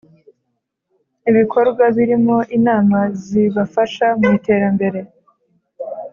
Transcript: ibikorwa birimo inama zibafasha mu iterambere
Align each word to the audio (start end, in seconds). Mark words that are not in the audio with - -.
ibikorwa 1.29 1.83
birimo 1.95 2.37
inama 2.57 2.99
zibafasha 3.23 4.07
mu 4.19 4.27
iterambere 4.37 4.99